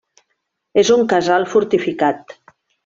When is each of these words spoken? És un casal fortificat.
És 0.83 0.91
un 0.95 1.05
casal 1.13 1.47
fortificat. 1.53 2.39